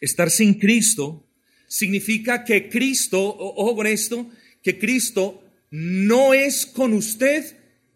[0.00, 1.28] Estar sin Cristo
[1.66, 4.30] significa que Cristo, ojo con esto,
[4.62, 7.44] que Cristo no es con usted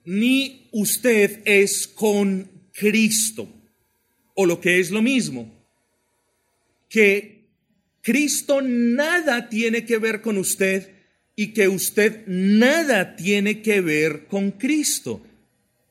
[0.04, 3.48] ni usted es con Cristo.
[4.34, 5.50] O lo que es lo mismo,
[6.90, 7.41] que
[8.02, 10.90] Cristo nada tiene que ver con usted
[11.36, 15.24] y que usted nada tiene que ver con Cristo.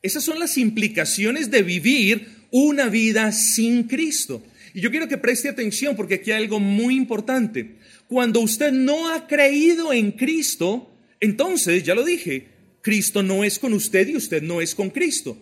[0.02, 4.44] Esas son las implicaciones de vivir una vida sin Cristo.
[4.74, 7.78] Y yo quiero que preste atención porque aquí hay algo muy importante.
[8.08, 12.48] Cuando usted no ha creído en Cristo, entonces, ya lo dije,
[12.82, 15.38] Cristo no es con usted y usted no es con Cristo.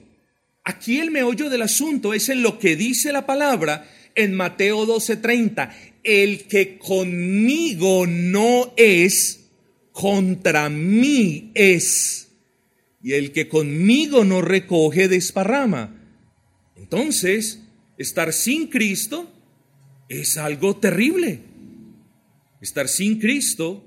[0.63, 5.71] Aquí el meollo del asunto es en lo que dice la palabra en Mateo 12:30.
[6.03, 9.49] El que conmigo no es,
[9.91, 12.31] contra mí es.
[13.01, 15.95] Y el que conmigo no recoge, desparrama.
[16.75, 17.61] Entonces,
[17.97, 19.31] estar sin Cristo
[20.09, 21.41] es algo terrible.
[22.61, 23.85] Estar sin Cristo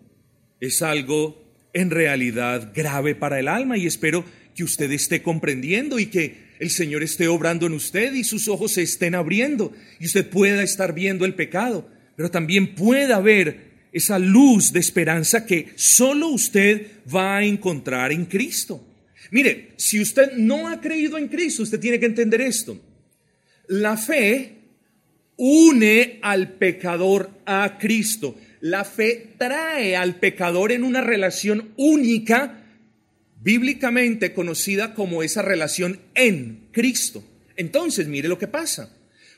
[0.61, 1.43] es algo
[1.75, 6.71] en realidad grave para el alma y espero que usted esté comprendiendo y que el
[6.71, 10.95] Señor esté obrando en usted y sus ojos se estén abriendo y usted pueda estar
[10.95, 17.37] viendo el pecado, pero también pueda ver esa luz de esperanza que solo usted va
[17.37, 18.87] a encontrar en Cristo.
[19.31, 22.79] Mire, si usted no ha creído en Cristo, usted tiene que entender esto.
[23.69, 24.63] La fe
[25.37, 28.37] une al pecador a Cristo.
[28.61, 32.65] La fe trae al pecador en una relación única,
[33.41, 37.25] bíblicamente conocida como esa relación en Cristo.
[37.57, 38.97] Entonces, mire lo que pasa.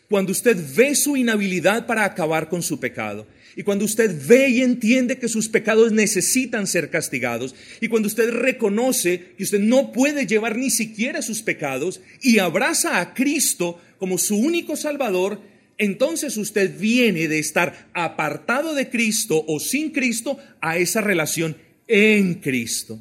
[0.08, 4.62] Cuando usted ve su inhabilidad para acabar con su pecado, y cuando usted ve y
[4.62, 10.26] entiende que sus pecados necesitan ser castigados, y cuando usted reconoce que usted no puede
[10.26, 15.40] llevar ni siquiera sus pecados y abraza a Cristo como su único Salvador,
[15.78, 22.34] entonces usted viene de estar apartado de Cristo o sin Cristo a esa relación en
[22.34, 23.00] Cristo.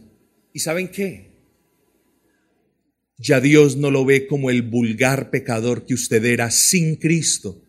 [0.54, 1.33] ¿Y saben qué?
[3.18, 7.64] Ya Dios no lo ve como el vulgar pecador que usted era sin Cristo.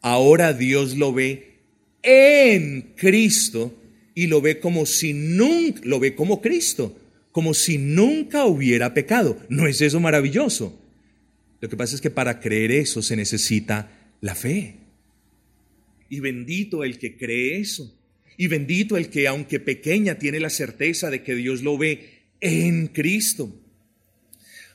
[0.00, 1.60] Ahora Dios lo ve
[2.02, 3.74] en Cristo
[4.14, 6.98] y lo ve como si nunca, lo ve como Cristo,
[7.30, 9.38] como si nunca hubiera pecado.
[9.48, 10.78] ¿No es eso maravilloso?
[11.60, 14.76] Lo que pasa es que para creer eso se necesita la fe.
[16.08, 17.94] Y bendito el que cree eso.
[18.36, 22.86] Y bendito el que, aunque pequeña, tiene la certeza de que Dios lo ve en
[22.86, 23.52] Cristo.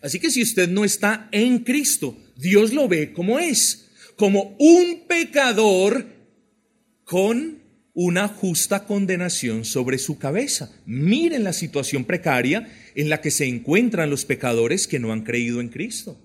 [0.03, 5.07] Así que si usted no está en Cristo, Dios lo ve como es, como un
[5.07, 6.05] pecador
[7.05, 7.63] con
[7.93, 10.75] una justa condenación sobre su cabeza.
[10.85, 15.61] Miren la situación precaria en la que se encuentran los pecadores que no han creído
[15.61, 16.19] en Cristo.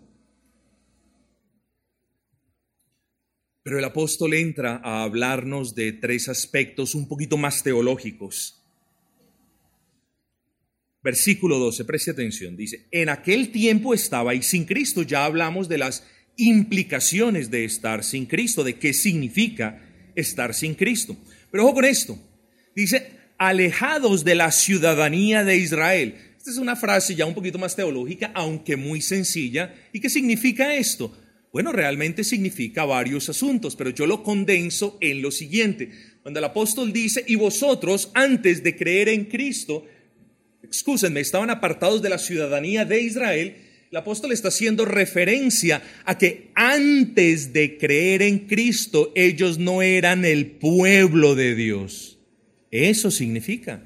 [3.62, 8.57] Pero el apóstol entra a hablarnos de tres aspectos un poquito más teológicos.
[11.02, 16.04] Versículo 12, preste atención, dice, en aquel tiempo estabais sin Cristo, ya hablamos de las
[16.36, 19.80] implicaciones de estar sin Cristo, de qué significa
[20.16, 21.16] estar sin Cristo.
[21.50, 22.18] Pero ojo con esto,
[22.74, 26.16] dice, alejados de la ciudadanía de Israel.
[26.36, 29.74] Esta es una frase ya un poquito más teológica, aunque muy sencilla.
[29.92, 31.16] ¿Y qué significa esto?
[31.52, 35.90] Bueno, realmente significa varios asuntos, pero yo lo condenso en lo siguiente.
[36.22, 39.84] Cuando el apóstol dice, y vosotros antes de creer en Cristo,
[40.62, 43.56] excúsenme, estaban apartados de la ciudadanía de Israel,
[43.90, 50.26] el apóstol está haciendo referencia a que antes de creer en Cristo ellos no eran
[50.26, 52.18] el pueblo de Dios.
[52.70, 53.82] Eso significa.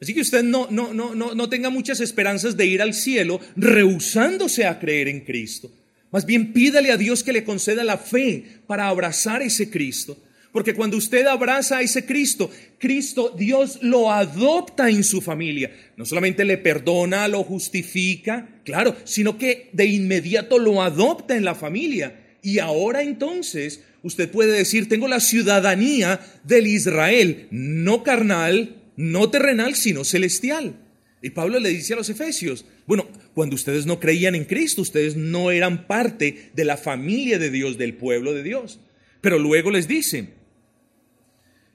[0.00, 3.40] Así que usted no, no, no, no, no tenga muchas esperanzas de ir al cielo
[3.56, 5.70] rehusándose a creer en Cristo.
[6.10, 10.16] Más bien pídale a Dios que le conceda la fe para abrazar ese Cristo.
[10.54, 12.48] Porque cuando usted abraza a ese Cristo,
[12.78, 15.72] Cristo, Dios lo adopta en su familia.
[15.96, 21.56] No solamente le perdona, lo justifica, claro, sino que de inmediato lo adopta en la
[21.56, 22.36] familia.
[22.40, 29.74] Y ahora entonces usted puede decir, tengo la ciudadanía del Israel, no carnal, no terrenal,
[29.74, 30.76] sino celestial.
[31.20, 35.16] Y Pablo le dice a los efesios, bueno, cuando ustedes no creían en Cristo, ustedes
[35.16, 38.78] no eran parte de la familia de Dios, del pueblo de Dios.
[39.20, 40.43] Pero luego les dice,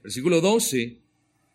[0.03, 0.97] versículo 12,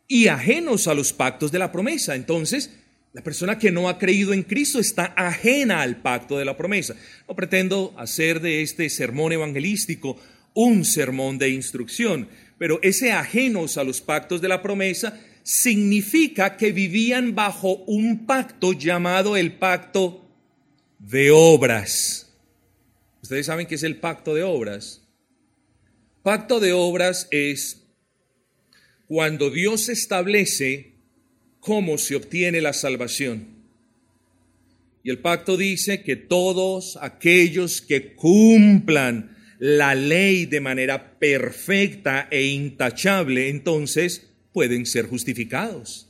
[0.06, 2.14] y ajenos a los pactos de la promesa.
[2.14, 2.70] Entonces,
[3.12, 6.96] la persona que no ha creído en Cristo está ajena al pacto de la promesa.
[7.28, 10.18] No pretendo hacer de este sermón evangelístico
[10.52, 12.28] un sermón de instrucción,
[12.58, 18.72] pero ese ajenos a los pactos de la promesa significa que vivían bajo un pacto
[18.72, 20.24] llamado el pacto
[20.98, 22.32] de obras.
[23.22, 25.02] Ustedes saben qué es el pacto de obras.
[26.22, 27.83] Pacto de obras es
[29.08, 30.92] cuando Dios establece
[31.60, 33.48] cómo se obtiene la salvación.
[35.02, 42.44] Y el pacto dice que todos aquellos que cumplan la ley de manera perfecta e
[42.46, 46.08] intachable, entonces pueden ser justificados.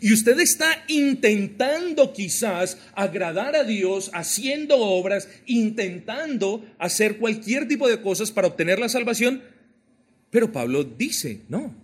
[0.00, 8.00] Y usted está intentando quizás agradar a Dios, haciendo obras, intentando hacer cualquier tipo de
[8.00, 9.42] cosas para obtener la salvación.
[10.30, 11.74] Pero Pablo dice, no,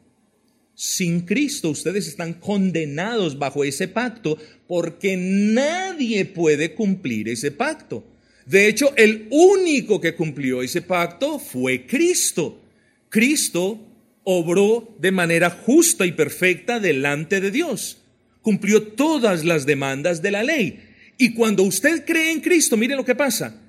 [0.76, 8.04] sin Cristo ustedes están condenados bajo ese pacto porque nadie puede cumplir ese pacto.
[8.44, 12.60] De hecho, el único que cumplió ese pacto fue Cristo.
[13.08, 13.80] Cristo
[14.22, 18.02] obró de manera justa y perfecta delante de Dios.
[18.42, 20.80] Cumplió todas las demandas de la ley.
[21.16, 23.65] Y cuando usted cree en Cristo, mire lo que pasa.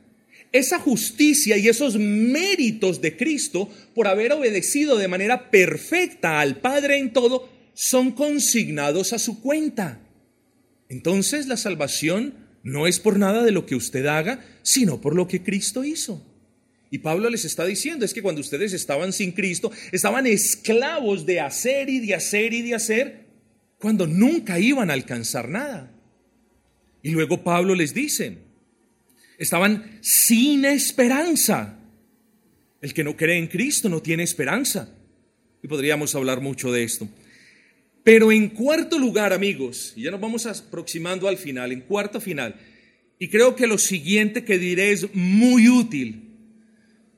[0.52, 6.98] Esa justicia y esos méritos de Cristo por haber obedecido de manera perfecta al Padre
[6.98, 10.02] en todo son consignados a su cuenta.
[10.90, 12.34] Entonces la salvación
[12.64, 16.26] no es por nada de lo que usted haga, sino por lo que Cristo hizo.
[16.90, 21.42] Y Pablo les está diciendo, es que cuando ustedes estaban sin Cristo, estaban esclavos de
[21.42, 23.26] hacer y de hacer y de hacer,
[23.80, 25.92] cuando nunca iban a alcanzar nada.
[27.04, 28.38] Y luego Pablo les dice,
[29.38, 31.80] estaban sin esperanza.
[32.82, 34.94] El que no cree en Cristo no tiene esperanza.
[35.64, 37.08] Y podríamos hablar mucho de esto.
[38.04, 42.56] Pero en cuarto lugar, amigos, y ya nos vamos aproximando al final, en cuarto final,
[43.20, 46.24] y creo que lo siguiente que diré es muy útil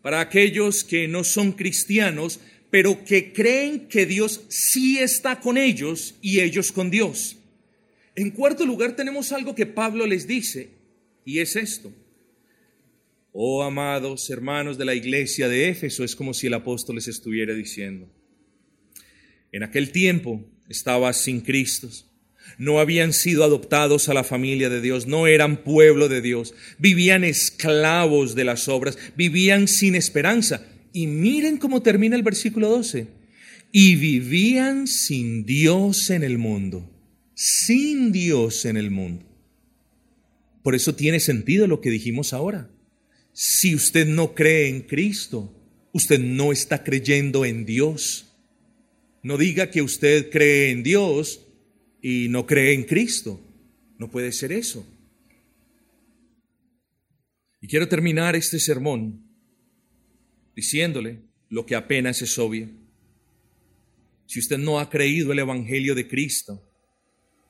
[0.01, 2.39] para aquellos que no son cristianos,
[2.71, 7.37] pero que creen que Dios sí está con ellos y ellos con Dios.
[8.15, 10.69] En cuarto lugar tenemos algo que Pablo les dice,
[11.25, 11.93] y es esto.
[13.31, 17.53] Oh amados hermanos de la iglesia de Éfeso, es como si el apóstol les estuviera
[17.53, 18.09] diciendo.
[19.51, 21.89] En aquel tiempo estaba sin Cristo
[22.57, 27.23] no habían sido adoptados a la familia de Dios, no eran pueblo de Dios, vivían
[27.23, 30.65] esclavos de las obras, vivían sin esperanza.
[30.91, 33.07] Y miren cómo termina el versículo 12.
[33.71, 36.89] Y vivían sin Dios en el mundo,
[37.35, 39.25] sin Dios en el mundo.
[40.63, 42.69] Por eso tiene sentido lo que dijimos ahora.
[43.41, 45.49] Si usted no cree en Cristo,
[45.93, 48.35] usted no está creyendo en Dios.
[49.23, 51.47] No diga que usted cree en Dios
[52.01, 53.39] y no cree en Cristo.
[53.97, 54.85] No puede ser eso.
[57.61, 59.23] Y quiero terminar este sermón
[60.53, 62.67] diciéndole lo que apenas es obvio.
[64.25, 66.61] Si usted no ha creído el Evangelio de Cristo,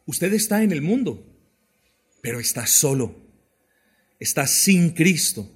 [0.05, 1.25] usted está en el mundo,
[2.21, 3.15] pero está solo,
[4.19, 5.55] está sin Cristo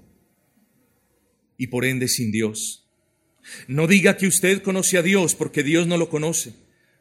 [1.64, 2.84] y por ende sin Dios.
[3.68, 6.54] No diga que usted conoce a Dios porque Dios no lo conoce.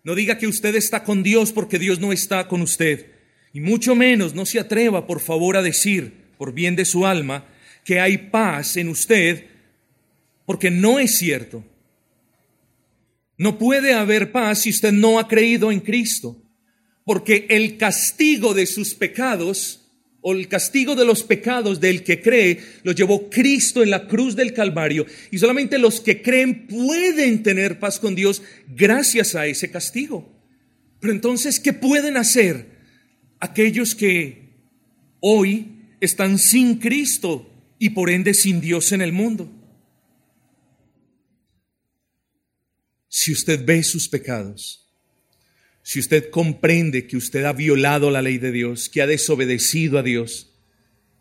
[0.04, 3.10] No diga que usted está con Dios porque Dios no está con usted.
[3.52, 7.44] Y mucho menos no se atreva, por favor, a decir, por bien de su alma,
[7.84, 9.46] que hay paz en usted,
[10.46, 11.64] porque no es cierto.
[13.36, 16.40] No puede haber paz si usted no ha creído en Cristo,
[17.04, 19.81] porque el castigo de sus pecados
[20.22, 24.34] o el castigo de los pecados del que cree lo llevó Cristo en la cruz
[24.36, 25.04] del Calvario.
[25.30, 30.32] Y solamente los que creen pueden tener paz con Dios gracias a ese castigo.
[31.00, 32.66] Pero entonces, ¿qué pueden hacer
[33.40, 34.52] aquellos que
[35.18, 37.50] hoy están sin Cristo
[37.80, 39.50] y por ende sin Dios en el mundo?
[43.08, 44.81] Si usted ve sus pecados,
[45.82, 50.02] si usted comprende que usted ha violado la ley de Dios, que ha desobedecido a
[50.02, 50.52] Dios,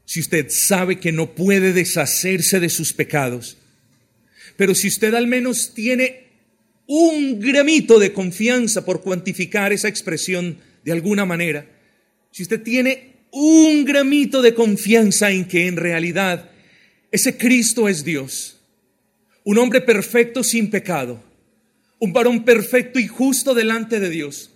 [0.06, 3.58] si usted sabe que no puede deshacerse de sus pecados,
[4.58, 6.28] pero si usted al menos tiene
[6.86, 11.66] un gramito de confianza por cuantificar esa expresión de alguna manera,
[12.32, 16.52] si usted tiene un gramito de confianza en que en realidad
[17.12, 18.60] ese Cristo es Dios,
[19.44, 21.24] un hombre perfecto sin pecado,
[22.00, 24.51] un varón perfecto y justo delante de Dios,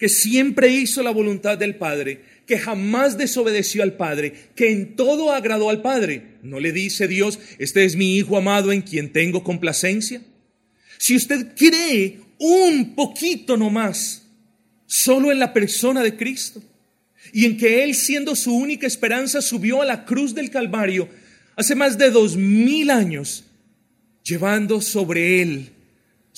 [0.00, 5.30] que siempre hizo la voluntad del Padre, que jamás desobedeció al Padre, que en todo
[5.30, 6.38] agradó al Padre.
[6.42, 10.22] ¿No le dice Dios, este es mi Hijo amado en quien tengo complacencia?
[10.96, 14.26] Si usted cree un poquito nomás,
[14.86, 16.62] solo en la persona de Cristo,
[17.34, 21.10] y en que Él, siendo su única esperanza, subió a la cruz del Calvario
[21.56, 23.44] hace más de dos mil años,
[24.24, 25.72] llevando sobre Él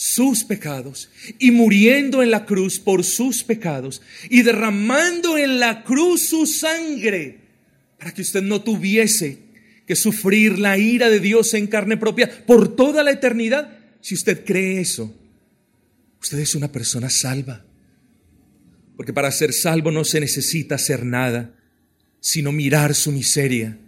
[0.03, 6.27] sus pecados y muriendo en la cruz por sus pecados y derramando en la cruz
[6.27, 7.39] su sangre
[8.01, 9.39] para que usted no tuviese
[9.87, 13.79] que sufrir la ira de Dios en carne propia por toda la eternidad.
[14.01, 15.17] Si usted cree eso,
[16.21, 17.65] usted es una persona salva.
[18.97, 21.55] Porque para ser salvo no se necesita hacer nada,
[22.19, 23.79] sino mirar su miseria,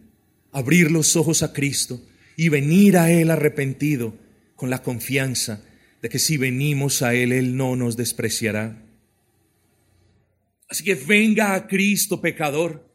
[0.52, 2.00] abrir los ojos a Cristo
[2.36, 4.16] y venir a Él arrepentido
[4.54, 5.60] con la confianza
[6.05, 8.76] de que si venimos a Él, Él no nos despreciará.
[10.68, 12.94] Así que venga a Cristo, pecador,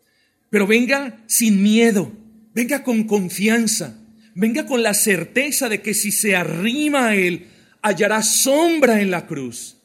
[0.51, 2.11] pero venga sin miedo,
[2.53, 3.99] venga con confianza,
[4.35, 7.47] venga con la certeza de que si se arrima a Él,
[7.81, 9.77] hallará sombra en la cruz.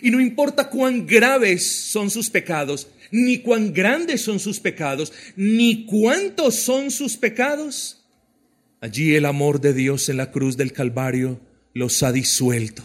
[0.00, 5.84] Y no importa cuán graves son sus pecados, ni cuán grandes son sus pecados, ni
[5.84, 8.06] cuántos son sus pecados,
[8.80, 12.82] allí el amor de Dios en la cruz del Calvario los ha disuelto.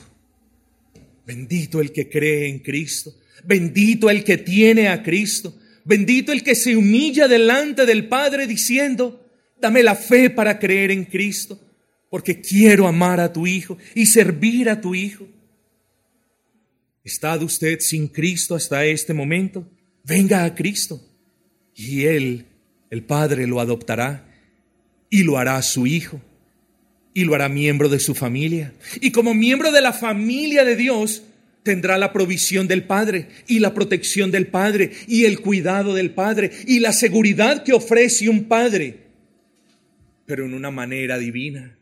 [1.25, 3.13] Bendito el que cree en Cristo,
[3.43, 9.27] bendito el que tiene a Cristo, bendito el que se humilla delante del Padre diciendo,
[9.59, 11.59] dame la fe para creer en Cristo,
[12.09, 15.27] porque quiero amar a tu Hijo y servir a tu Hijo.
[17.03, 19.67] ¿Está usted sin Cristo hasta este momento?
[20.03, 21.01] Venga a Cristo
[21.75, 22.45] y Él,
[22.89, 24.31] el Padre, lo adoptará
[25.09, 26.21] y lo hará su Hijo
[27.15, 28.73] y lo hará miembro de su familia.
[28.99, 31.23] Y como miembro de la familia de Dios,
[31.63, 36.51] tendrá la provisión del Padre y la protección del Padre y el cuidado del Padre
[36.67, 38.99] y la seguridad que ofrece un Padre,
[40.25, 41.79] pero en una manera divina.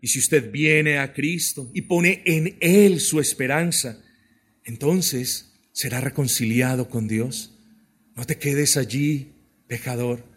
[0.00, 4.02] Y si usted viene a Cristo y pone en Él su esperanza,
[4.64, 7.56] entonces será reconciliado con Dios.
[8.16, 9.28] No te quedes allí,
[9.68, 10.31] pecador.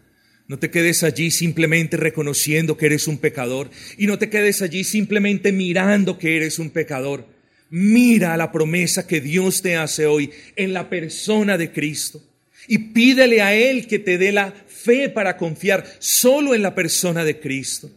[0.48, 4.84] No te quedes allí simplemente reconociendo que eres un pecador y no te quedes allí
[4.84, 7.28] simplemente mirando que eres un pecador.
[7.72, 12.22] Mira la promesa que Dios te hace hoy en la persona de Cristo
[12.68, 17.24] y pídele a Él que te dé la fe para confiar solo en la persona
[17.24, 17.91] de Cristo.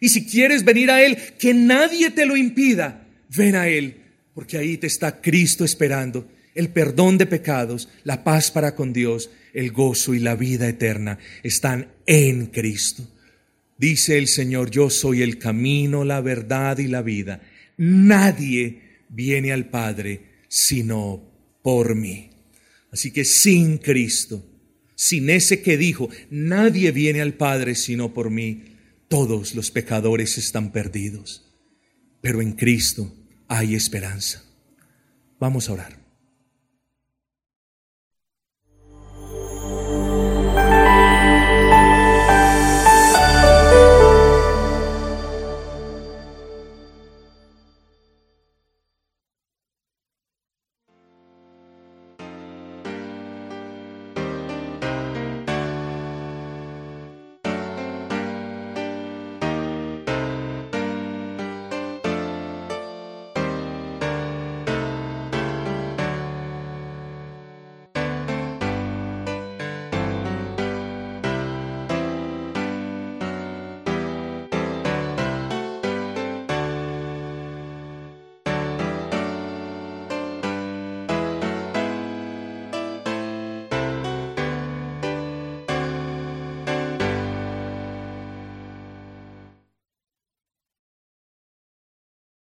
[0.00, 3.96] Y si quieres venir a Él, que nadie te lo impida, ven a Él,
[4.34, 9.30] porque ahí te está Cristo esperando el perdón de pecados, la paz para con Dios,
[9.52, 13.08] el gozo y la vida eterna están en Cristo.
[13.78, 17.40] Dice el Señor, yo soy el camino, la verdad y la vida.
[17.76, 21.22] Nadie viene al Padre sino
[21.62, 22.30] por mí.
[22.92, 24.44] Así que sin Cristo,
[24.94, 28.76] sin ese que dijo, nadie viene al Padre sino por mí,
[29.08, 31.50] todos los pecadores están perdidos.
[32.20, 33.14] Pero en Cristo
[33.48, 34.44] hay esperanza.
[35.38, 35.99] Vamos a orar.